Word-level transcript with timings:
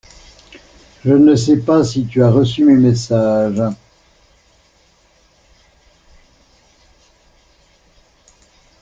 Je 1.05 1.13
ne 1.13 1.35
sais 1.35 1.57
pas 1.57 1.83
si 1.83 2.07
tu 2.07 2.23
as 2.23 2.31
reçu 2.31 2.65
mes 2.65 2.73
messages. 2.75 3.61